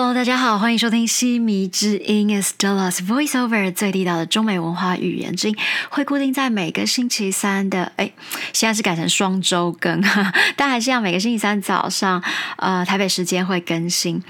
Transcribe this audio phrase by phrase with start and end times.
[0.00, 5.56] Hello，大家好，欢迎收听西迷之音 Stella's Voiceover 最地道的中美文化语言之音，
[5.88, 8.12] 会固定在每个星期三的，哎，
[8.52, 10.00] 现在是改成双周更，
[10.54, 12.22] 但还是要每个星期三早上，
[12.58, 14.22] 呃，台北时间会更新。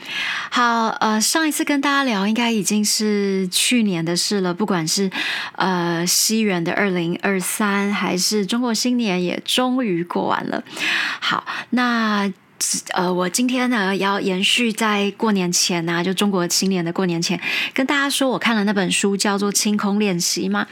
[0.50, 5.10] 好，呃，上一次跟大家聊应该已经是去年的事了，不管是
[5.56, 10.64] 呃西元的二零二三，还是中国新年也终于过完了。
[11.20, 12.32] 好，那。
[12.92, 17.40] 呃，我今天呢要延续在过年前呐，就中国新年的过年前，
[17.72, 20.66] 跟大家说，我看了那本书叫做《清空练习》嘛，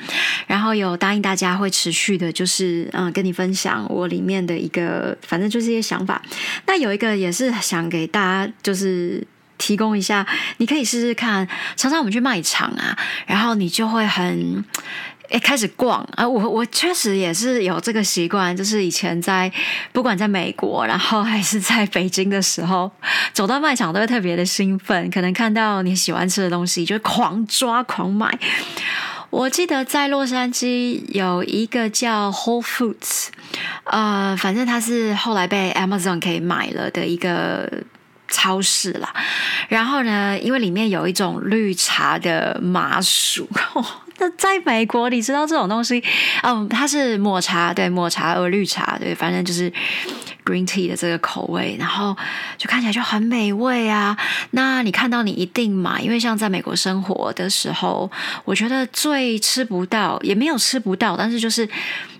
[0.46, 6.20] 然后有答应大家会持续的，就是嗯，跟你分享我里面的一个，反正就是一些想法。
[6.66, 9.24] 那有一个也是想给大家，就是
[9.56, 10.26] 提供一下，
[10.56, 11.46] 你可以试试看。
[11.76, 14.64] 常常我们去卖场啊，然后你就会很。
[15.28, 16.26] 哎，开始逛啊！
[16.26, 19.50] 我我确实也是有这个习惯，就是以前在
[19.92, 22.90] 不管在美国，然后还是在北京的时候，
[23.34, 28.38] 走到卖场都会特别的兴奋，可能看到你喜欢吃的东西就狂抓狂买。
[29.30, 33.26] 我记得在洛杉矶有一个叫 Whole Foods，
[33.84, 37.68] 呃，反正它是后来被 Amazon 可以买了的一个
[38.28, 39.12] 超市啦。
[39.68, 43.48] 然后呢，因为里面有一种绿茶的麻薯。
[44.18, 46.02] 那在美国，你知道这种东西，
[46.42, 49.70] 嗯，它是抹茶，对，抹茶和绿茶，对，反正就是
[50.44, 52.16] green tea 的这个口味，然后
[52.56, 54.16] 就看起来就很美味啊。
[54.52, 58.10] 那你看到你一定买，因为像在美国生活的时候，
[58.44, 61.68] 我觉得最吃不到，也没有吃不到，但是就是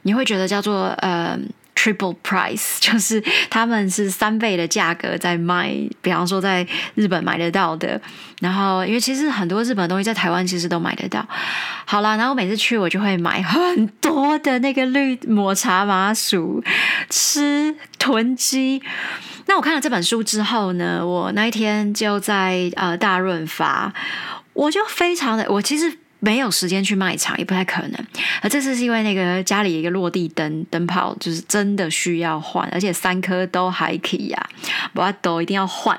[0.02, 1.38] 你会觉得叫做呃。
[1.86, 8.00] Triple price 就是他们是三倍的价格在卖，比方说在日本买得到的，
[8.40, 11.24] 然后因为其实很多日本东西在台湾其实都买得到。
[11.84, 16.60] 好啦，然后我每次去我就会买很多的那个绿抹茶麻薯
[17.08, 18.82] 吃囤积。
[19.46, 23.92] 那我看了这本书之后呢，我那一天就在呃大润发，
[24.54, 25.98] 我就非常的我其实。
[26.26, 28.06] 没有时间去卖场，也不太可能。
[28.42, 34.46] 而这次是因为那个家里一个落地灯灯泡，就是真的需要换，而且三颗都还可以呀，
[34.94, 35.96] 我都一定要换。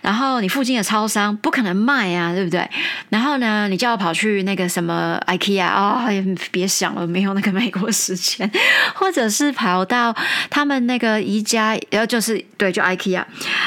[0.00, 2.68] 然后你附近的超商不可能卖啊，对不对？
[3.08, 6.08] 然后呢，你叫我跑去那个什么 IKEA 啊，
[6.50, 8.50] 别想了，没有那个美国时间，
[8.94, 10.12] 或者是跑到
[10.50, 13.24] 他们那个宜家，然后就是对，就 IKEA。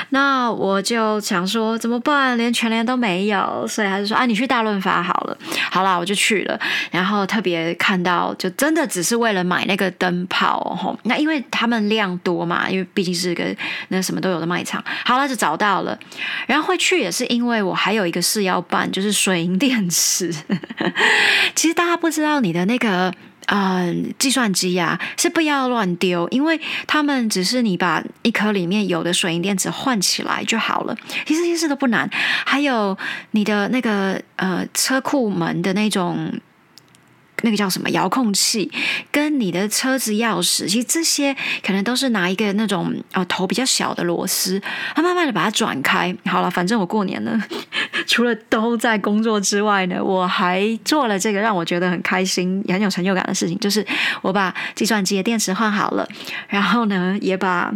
[0.10, 2.38] 那我就想说怎么办？
[2.38, 5.38] 连全联都没有，所以还是说啊，你去大润发好了。
[5.72, 6.60] 好啦，我就去了，
[6.92, 11.00] 然后特别看到，就真的只是为了买那个灯泡哦。
[11.04, 13.46] 那因为他们量多嘛，因为毕竟是个
[13.88, 14.84] 那什么都有的卖场。
[15.06, 15.98] 好了，就找到了，
[16.48, 20.34] 然后会去也是因为我还有一个事要办，就是水银电池。
[21.56, 23.14] 其实大家不知道你的那个。
[23.48, 30.96] 嗯，计算机呀是不要乱丢，因为他们只是你把一颗里面有的水银电池换起来就好了，
[31.26, 32.10] 其实这些事都不难。
[32.46, 32.98] 还有
[33.32, 36.32] 你的那个呃车库门的那种。
[37.42, 38.72] 那个叫什么遥控器，
[39.12, 44.60] 跟你的车子钥匙，其实这些可能都是拿一个那种呃头比较小的螺丝，
[44.96, 46.16] 它慢慢的把它转开。
[46.26, 47.40] 好了，反正我过年了，
[48.08, 53.86] 除了都在工作之外呢，我还做了这个让我觉得很开心、也很有成就感的事情，就是
[54.22, 56.08] 我把计算机的电池换好了，
[56.48, 57.74] 然后呢，也把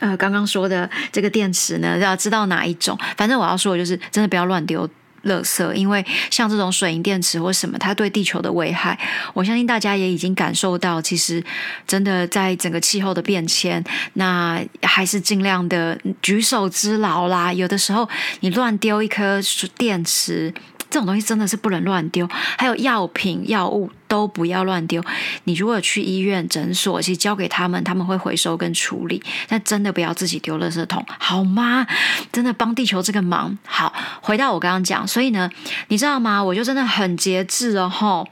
[0.00, 2.98] 呃刚刚说的这个电池呢，要知道哪一种。
[3.16, 4.88] 反正我要说的就是，真的不要乱丢。
[5.24, 8.98] 垃圾，因为像这种水银电池或什么，它对地球的危害，
[9.32, 11.00] 我相信大家也已经感受到。
[11.00, 11.42] 其实，
[11.86, 13.82] 真的在整个气候的变迁，
[14.14, 17.52] 那还是尽量的举手之劳啦。
[17.52, 18.08] 有的时候，
[18.40, 19.40] 你乱丢一颗
[19.76, 20.52] 电池。
[20.94, 22.24] 这种东西真的是不能乱丢，
[22.56, 25.02] 还有药品、药物都不要乱丢。
[25.42, 29.20] 你如果去医院、诊所，其实交给他们，他们会回收跟处理。
[29.48, 31.84] 但真的不要自己丢垃圾桶，好吗？
[32.30, 33.58] 真的帮地球这个忙。
[33.66, 35.50] 好，回到我刚刚讲，所以呢，
[35.88, 36.40] 你知道吗？
[36.44, 38.28] 我就真的很节制哦，吼，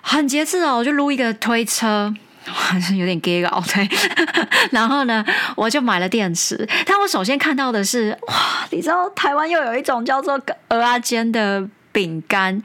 [0.00, 2.12] 很节制哦，我就撸一个推车。
[2.52, 3.88] 还是有点 gay 搞对，
[4.70, 5.24] 然后呢，
[5.54, 6.68] 我就买了电池。
[6.84, 8.34] 但我首先看到的是，哇，
[8.70, 12.62] 你知道台湾又有一种叫做鹅阿煎的饼干，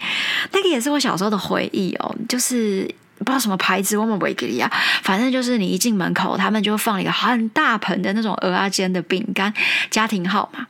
[0.52, 2.16] 那个也是我小时候的回忆哦。
[2.28, 2.84] 就是
[3.20, 4.70] 不知道什么牌子，我们维吉利亚，
[5.04, 9.54] 反正就是你一进门口，他们就放一个很大盆的那种鹅阿煎的饼干，
[9.90, 10.66] 家庭号嘛。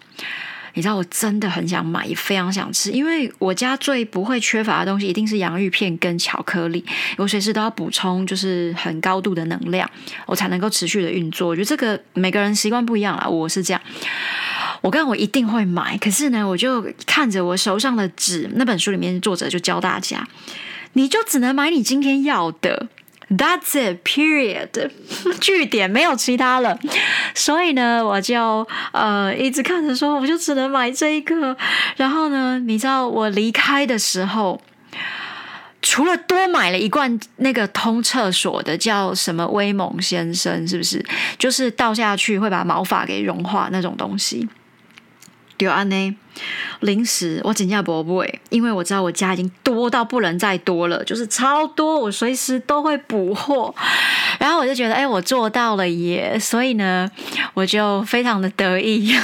[0.73, 6.83] 你知道我真的很想买，也非常想吃，因为我家最不会缺乏的东西一定是洋芋片跟巧克力，
[7.17, 9.89] 我随时都要补充，就是很高度的能量，
[10.25, 11.49] 我才能够持续的运作。
[11.49, 13.81] 我觉得这个每个人习惯不一样啦，我是这样。
[14.81, 20.27] 我刚我一定会买，可是呢，我就看着我手上的纸，那本书里面作者就教大家，
[20.93, 22.87] 你就只能买你今天要的。
[23.31, 24.03] That's it.
[24.03, 24.91] Period.
[25.39, 26.77] 句点没有其他了。
[27.33, 31.55] 所以呢，我就呃一直看着说，我就只能买这一个。
[31.95, 34.61] 然后呢，你知道我离开的时候。
[35.83, 41.03] 除了多买了一罐那个通厕所的，叫什么威猛先生，是不是？
[41.39, 44.47] 就是倒下去会把毛发给融化那种东西。
[45.65, 46.15] 有安，呢，
[46.79, 53.73] 零食我紧价不会，因为我知道我家已经多到不能再多了，就是超多，我随时都会补货。
[54.39, 56.37] 然后我就觉得，哎，我做到了耶！
[56.39, 57.09] 所以呢，
[57.53, 59.15] 我就非常的得意。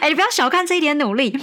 [0.00, 1.38] 哎，你不要小看这一点努力。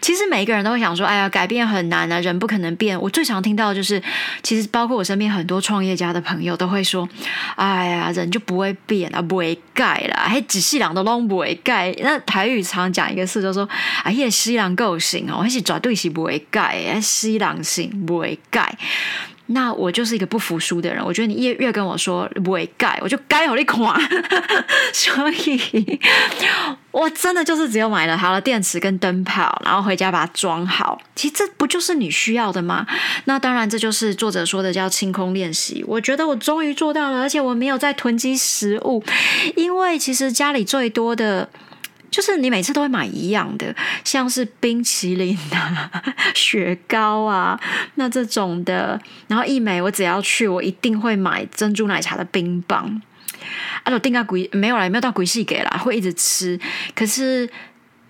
[0.00, 4.02] 其实每一个人都会想说：“哎呀，改变很难啊，人不可能变。”我最常听到就是，
[4.42, 7.08] 其实包括我身边很多创业家的朋友都会说
[7.56, 13.68] ：“哎呀，人就不会变啊，不会改啦，还仔细两都拢不会改。”那台语常讲一个事，就说
[14.04, 18.76] ：“哎呀，西郎够行哦，还是绝对是不会改，哎，西郎行不会改。”
[19.46, 24.00] 那我就是一个不服输的人，我觉得你越越跟我说不会改，我就改好你垮。
[24.92, 26.00] 所以，
[26.90, 30.98] 我真的就是只有买了好了电池跟灯泡，然后回家把它装好。
[31.14, 32.86] 其实这不就是你需要的吗？
[33.26, 35.84] 那当然，这就是作者说的叫清空练习。
[35.86, 39.04] 我觉得我终于做到了，而且我没有在囤积食物，
[39.56, 41.50] 因为其实家里最多的。
[42.14, 43.74] 就是你每次都会买一样的，
[44.04, 45.90] 像是冰淇淋啊、
[46.32, 47.60] 雪糕啊，
[47.96, 49.00] 那这种的。
[49.26, 53.02] 然后一美，我只要去，我一定会买珍珠奶茶的冰棒。
[53.82, 56.56] 啊，我定个鬼没有啦，没有到鬼戏给啦，会一直吃。
[56.94, 57.50] 可是。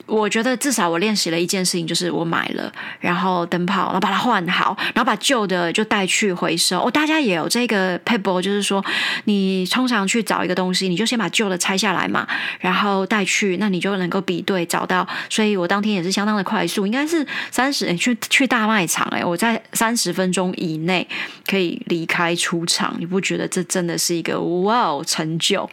[0.07, 2.71] 我觉得至少我练习了一件事情，就是我买了，
[3.01, 6.79] 然后灯泡，然后把它换好，然后把旧的就带去回收。
[6.79, 8.85] 哦，大家也有这个 paper，就是说
[9.25, 12.29] 你通常去找一个东西，你就先把旧的拆下来嘛，
[12.61, 15.09] 然后带去，那你就能够比对找到。
[15.31, 21.09] 所以我当天也是相当的快速，应该是三十去去大卖场哎，我在三十分钟以内
[21.47, 22.95] 可以离开出场。
[22.99, 25.67] 你不觉得这真的是一个哇哦成就？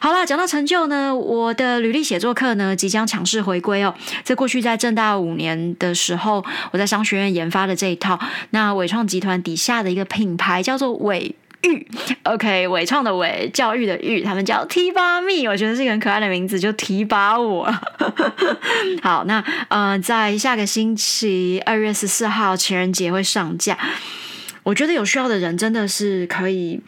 [0.00, 3.59] 好了，讲到成就呢，我的履历写作课呢即将强势回。
[3.60, 8.18] 归哦，在过去在正大五年的时候，我在商学院研发的这一套，
[8.50, 11.86] 那伟创集团底下的一个品牌叫做伟育
[12.22, 17.70] ，OK，伟创的伟，教育的育，他们叫 T 八蜜，我觉得是一个很可爱的名字，就提拔我。
[19.02, 23.76] 好，那呃，在下个星期二月十四号情人节会上架，
[24.62, 26.80] 我觉得有需要的人真的是可以。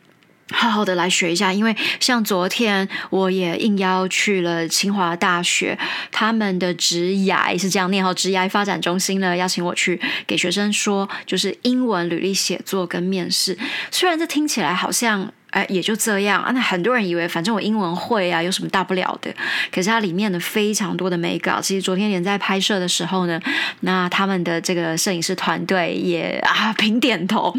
[0.53, 5.79] 好好的来学一下，因为像昨天我也应邀去了清华大学，
[6.11, 13.59] 他们的职涯是这样念哈，职涯发展中心呢邀请我去给学生说，就是英文履历写作跟面试，
[13.91, 15.33] 虽然这听起来好像。
[15.53, 16.51] 哎，也就这样啊。
[16.53, 19.31] 那很多人以为，反正我英文会啊，有什么大不了的？
[19.71, 23.39] 可是它里面的非常多的美稿，其实昨天连在拍摄的时候呢，
[23.81, 27.55] 那他们的这个摄影师团队也啊频点头。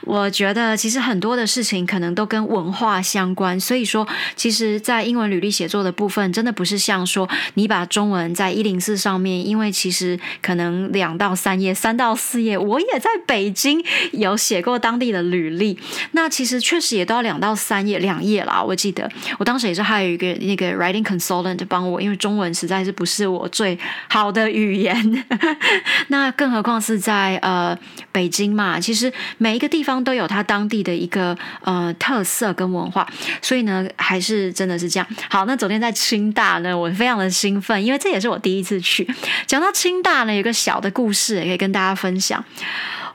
[0.00, 15.78] 我觉得其实很多的事情可能都跟文化相关，所以说，其实，在英文履历写作的部分，真的不是像说你把中文在一零四上面，因为其实可能两到三页、三到四页，我也在北京有写过当地的履历，
[16.12, 17.25] 那其实确实也都要。
[17.26, 18.62] 两到三页，两页啦。
[18.62, 23.78] 我记得我当时也是还有一个那个 writing consultant 帮我，因为中文实在是不是我最
[24.08, 25.24] 好的语言。
[26.08, 27.76] 那更何况是在呃
[28.10, 33.06] 北京嘛，其实每一个地方都有它当地的一个呃特色跟文化，
[33.42, 35.06] 所以呢，还是真的是这样。
[35.28, 39.06] 好，那昨天在清大呢，我非常的兴奋，因为这也是我第一次去。
[39.46, 42.42] 讲到清大呢，有个小的故事也可以跟大家分享。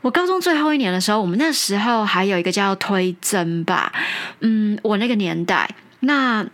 [0.02, 3.92] 我高中最后一年的时候，我们那时候还有一个叫推甄吧，
[4.40, 5.70] 嗯，我那个年代
[6.02, 6.46] 那。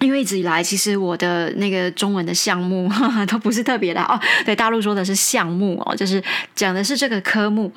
[0.00, 2.90] 因为一直以来，其实我的那个中文的项目
[3.30, 4.18] 都不是特别的哦。
[4.44, 6.20] 对，大陆说的是项目哦，就是
[6.56, 7.72] 讲的是这个科目，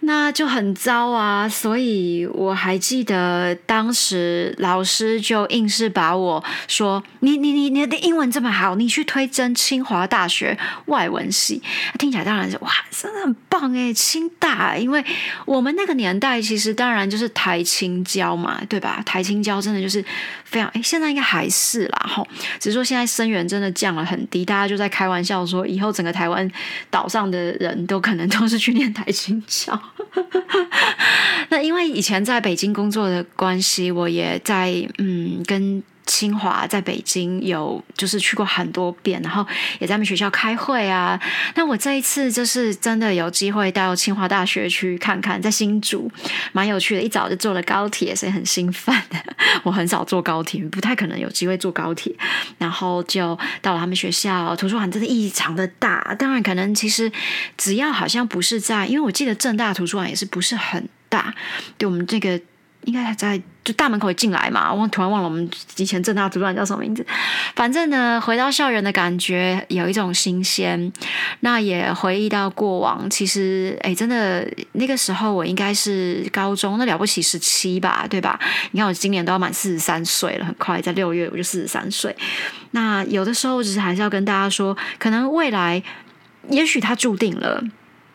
[0.00, 1.48] 那就很糟啊。
[1.48, 11.62] 所以我还记得当时老师就硬是把我说：“你你你你的英文这么好，你去推甄清华大学外文系。”
[11.98, 14.76] 听起来当然是哇，真的很棒哎，清大。
[14.76, 15.04] 因为
[15.44, 19.02] 我们那个年代其实当然就是台青交嘛，对吧？
[19.04, 20.04] 台青交真的就是
[20.46, 21.46] 非常哎，现在应该还。
[21.56, 22.26] 是啦，吼，
[22.60, 26.48] 只是说现在生源真的降了很低，大家就在开玩笑说，以后整个台湾
[26.90, 29.80] 岛上的人都可能都是去念台青教。
[31.48, 35.82] 那因为以前在北京工作的关系，我也在嗯跟。
[36.06, 39.44] 清华在北京有就是去过很多遍，然后
[39.80, 41.20] 也在他们学校开会啊。
[41.56, 46.10] 那我这一次就是真的有机会到清华大学去看看，在新竹
[46.52, 47.02] 蛮有趣的。
[47.02, 48.94] 一早就坐了高铁，所以很兴奋。
[49.62, 52.14] 我很少坐高铁，不太可能有机会坐高铁。
[52.58, 56.14] 然后就到了他们学校图书馆，真的异常的大。
[56.18, 57.10] 当然，可能其实
[57.56, 60.88] 只要好像不是在，因为我记得正大图书馆也是不是很。
[61.08, 61.32] 大，
[61.78, 62.38] 对我们这个
[62.86, 63.40] 应该还在。
[63.66, 67.04] 就大门口进来嘛，我突然忘了我们以前正大主管叫什么名字。
[67.56, 70.92] 反正呢，回到校园的感觉有一种新鲜。
[71.40, 78.38] 那也回忆到过往，其实哎，真的那个时候我应该是高中，那了不起十七吧，对吧？
[78.70, 82.14] 你看我今年都要满四十三岁了，很快在六月我就四十三岁。
[82.70, 85.82] 那有的时候，只是还是要跟大家说，可能未来
[86.50, 87.60] 也许它注定了。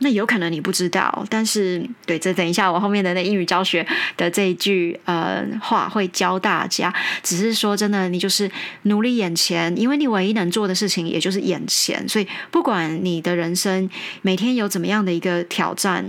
[0.04, 3.86] 那有可能你不知道，但是对，这等一下我后面的那英语教学
[4.18, 6.92] 的这一句呃话会教大家。
[7.22, 8.50] 只是说真的，你就是
[8.84, 12.10] 努力眼前，因为你唯一能做的事情也就是眼前。
[12.10, 13.88] 所以不管你的人生
[14.24, 16.04] 每天有怎么样的一个挑战，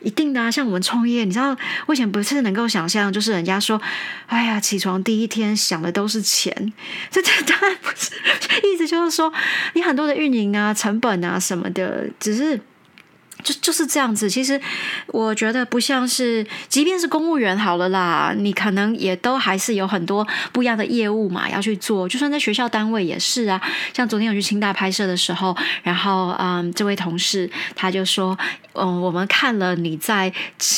[0.00, 0.50] 一定的啊。
[0.50, 3.80] 像我们创业，你知道，我以前不是能够想象，就是人家说，
[4.26, 6.52] 哎呀，起床第一天想的都是钱，
[7.12, 8.10] 这这当然不是，
[8.66, 9.32] 意思就是说，
[9.74, 12.60] 你很多的运营啊、成本啊什么的，只是。
[13.42, 14.60] 就就是这样子，其实
[15.08, 22.08] 我觉得不像是，即便是公务员好了啦，你可能也都还是有很多不一样的业务嘛要去做。
[22.08, 23.60] 就算在学校单位也是啊，
[23.92, 28.36] 像昨天我去清大拍摄的时候，然后嗯，这位同事他就说，
[28.74, 30.32] 嗯，我们看了你在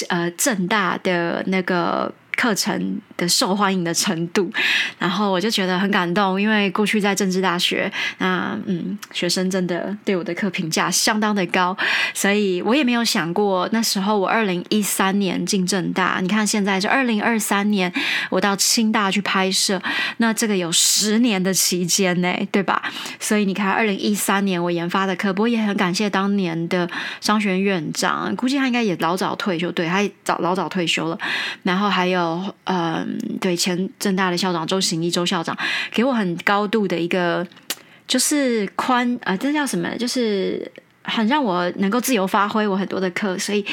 [0.09, 2.13] 呃正大的那个。
[2.39, 4.51] 课程的受欢迎的程度，
[4.99, 11.77] 然后我就觉得很感动，因为过去在政治大学，那嗯，学生真的对我的课评价相当的高，
[12.15, 17.93] 所以我也没有想过那时候我二零一三年进政大，你看现在是二零二三年，
[18.31, 19.83] 我到清大去拍摄，
[20.19, 22.81] 那这个有十年的期间呢，对吧？
[23.19, 26.89] 所以你看二零一三年我研发的课，不过也很感谢当年的
[27.21, 31.19] 商学院院长，估计他应该也老早退休，对他早老早退休了，
[31.65, 33.08] 然后还有呃。
[33.09, 35.57] 嗯，对，前正大的校长周行一周校长
[35.91, 37.47] 给我很高度的一个，
[38.07, 39.97] 就是宽啊，这叫什么？
[39.97, 40.71] 就是
[41.05, 43.65] 很让我能够自由发挥我很多的课，所以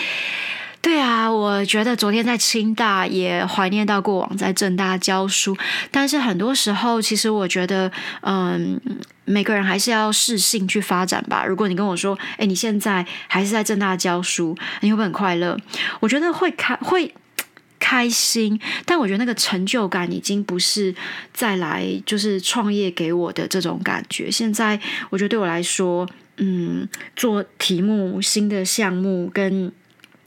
[0.81, 5.57] 对啊，我觉得昨天在清大也怀念到过往在正大教书，
[5.91, 8.79] 但是很多时候其实我觉得，嗯，
[9.25, 11.43] 每个人还是要适性去发展吧。
[11.43, 15.57] 如果你跟我说，哎，你现在还是在正大教书，你会不会很快乐？
[15.99, 17.13] 我觉得会开会。
[17.85, 20.95] 开心，但我觉得那个成就感已经不是
[21.31, 24.31] 再来就是创业给我的这种感觉。
[24.31, 24.79] 现在
[25.11, 29.71] 我觉得对我来说，嗯，做题目、新的项目跟。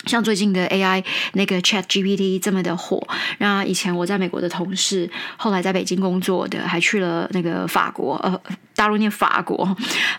[0.08, 3.06] 像最近的 AI 那个 Chat GPT 这么的火，
[3.38, 8.40] 那以前我在美国的同事，后来在北京工作的，还去了那个法国，呃，
[8.74, 9.76] 大陆念法国，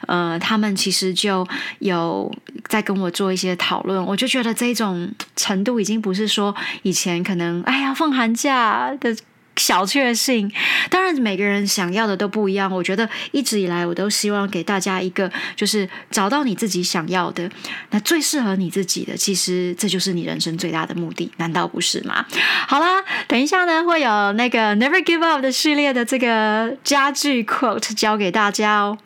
[0.07, 1.45] 呃，他们其实就
[1.79, 2.31] 有
[2.67, 9.15] 在跟我做一些讨论，我就觉得这种程度已经不是说以前可能哎呀放寒假的。
[9.59, 10.49] 小确幸，
[10.89, 12.71] 当然每个人想要的都不一样。
[12.71, 17.49] 我觉得一直以来，我都希望给大家一个，就是找到你自己想要的，
[17.89, 19.17] 那最适合你自己的。
[19.17, 22.25] 其实这就是你人生最大的目的，难道不是吗？
[22.67, 28.97] 好啦，等一下呢，会有那个 Never Give Up 的系列的这个家具 quote 教给大家哦。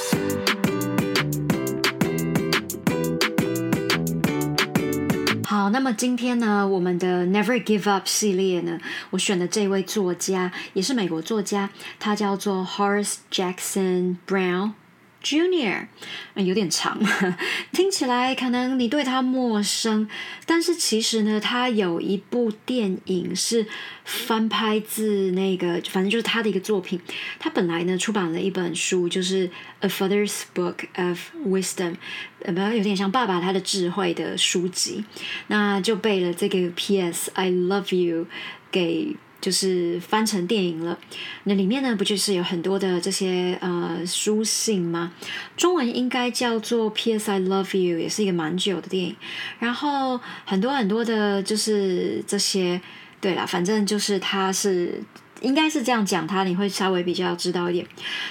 [5.53, 8.79] 好，那么今天呢，我们的 Never Give Up 系列呢，
[9.12, 11.69] 我选的这位作家也是美国作家，
[12.00, 14.72] 他叫做 Horace Jackson Brown。
[15.24, 15.88] Junior，
[16.36, 17.00] 有点长，
[17.72, 20.08] 听起来可能你对他陌生，
[20.46, 23.65] 但是其实呢，他有一部电影是
[24.03, 27.00] 翻拍自那个，反正就是他的一个作品。
[27.39, 29.48] 他本来呢出版了一本书，就是
[29.80, 31.94] 《A Father's Book of Wisdom》，
[32.42, 35.06] 呃，有点像爸爸他的智慧的书籍，
[35.48, 37.32] 那就被了这个 P.S.
[37.34, 38.27] I love you
[38.70, 39.15] 给。
[39.43, 40.97] 就是翻成电影了，
[41.43, 45.12] 那里面呢不就是有很多的这些呃书信吗？
[45.57, 47.29] 中文应该叫做 P.S.
[47.29, 49.17] I Love You，也是一个蛮久的电影。
[49.59, 52.79] 然后很多很多的，就是这些，
[53.19, 55.03] 对了，反正就是它是。
[55.43, 57.85] 应该是这样讲他，你会稍微比较知道一点。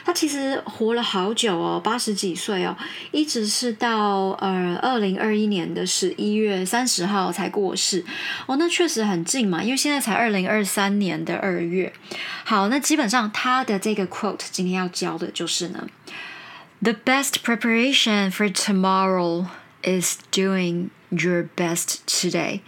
[0.04, 2.76] 他其实活了好久哦，八十几岁哦，
[3.12, 8.04] 一直是到呃二零二一年的十一月三十号才过世
[8.46, 11.92] 哦，那确实很近嘛，因为现在才二零二三年的二月。
[12.44, 15.86] 好，那基本上他的这个 quote 今天要教的就是呢
[16.80, 19.46] ：The best preparation for tomorrow
[19.82, 22.60] is doing your best today。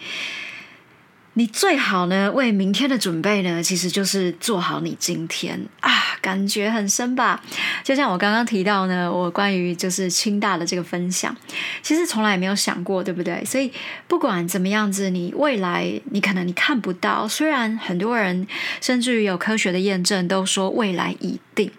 [1.37, 5.91] 你最好呢，为明天的准备呢，其实就是做好你今天啊。
[6.25, 7.39] 感觉很深吧？
[7.83, 11.37] 就像我刚刚提到呢，我关于就是清大的这个分享，
[11.83, 13.45] 其实从来也没有想过，对不对？
[13.45, 13.71] 所以
[14.09, 18.47] 不管怎么样子，你未来你可能你看不到，虽然很多人
[18.81, 21.71] 甚至于有科学的验证都说未来已定，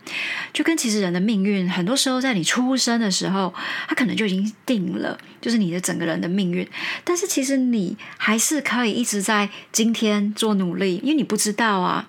[0.54, 3.52] 就跟其实人的命运，很多时候在你出生的时候，
[3.88, 6.68] 他可能就已经定了，就是你的整个人的命运。
[7.04, 12.08] 但是其实你还是可以一直在今天做努力，因为你不知道啊。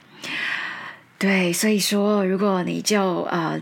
[1.19, 3.61] 对，所以说，如果你就呃，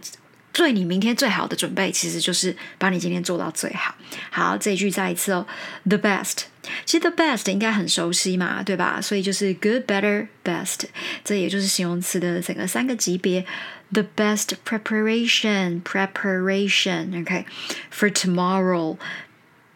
[0.52, 3.94] 对你明天最好的准备，其实就是把你今天做到最好。
[4.30, 5.46] 好，这一句再一次哦
[5.88, 6.44] ，the best。
[6.84, 9.00] 其实 the best 应该很熟悉嘛，对吧？
[9.00, 10.80] 所以就是 good, better, best，
[11.22, 13.44] 这也就是形容词的整个三个级别。
[13.92, 17.44] The best preparation, preparation, OK,
[17.92, 18.96] for tomorrow。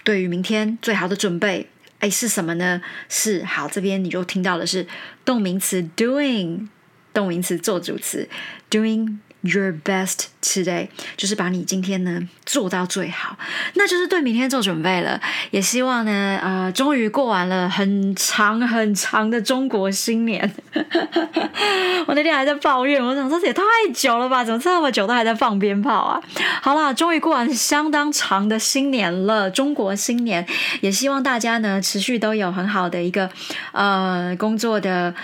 [0.03, 1.69] 对于明天最好的准备，
[2.01, 2.81] 哎，是什么呢？
[3.09, 4.87] 是好，这边你就听到的是
[5.25, 6.69] 动名词 doing。
[7.15, 8.29] 动名词做主词
[8.71, 13.37] ，doing your best today，就是把你今天呢做到最好，
[13.75, 15.21] 那就是对明天做准备了。
[15.51, 20.53] 也希望呢，呃，终于过完了很长很长的中国新年。
[22.07, 23.63] 我那天还在抱怨，我想说这也太
[23.95, 26.21] 久了吧，怎么这么久都还在放鞭炮啊？
[26.63, 30.45] 好啦，终于过完相当长的新年了，中国新年。
[30.81, 33.31] 也希望大家呢持续都有很好的一个
[33.73, 35.15] 呃工作的。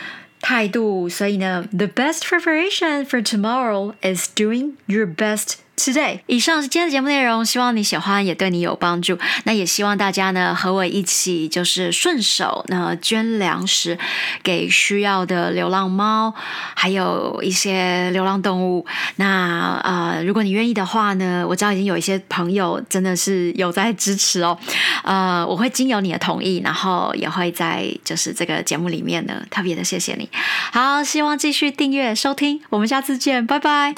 [0.43, 6.20] 态度，所以呢，the best preparation for tomorrow is doing your best today。
[6.26, 9.18] 以上是今天的节目内容，希望你喜欢，也对你有帮助。
[9.44, 13.98] 那也希望大家呢和我一起，就是顺手那捐粮食
[14.42, 16.34] 给需要的流浪猫，
[16.74, 18.86] 还有一些流浪动物。
[19.16, 24.58] 那呃，如果你愿意的话呢，我知道已经有一些朋友真的是有在支持哦。
[25.02, 30.28] 呃，我会经由你的同意，然后也会在就是这个节目里面呢，特别的谢谢你。
[30.72, 33.94] 好，希望继续订阅收听，我们下次见，拜拜。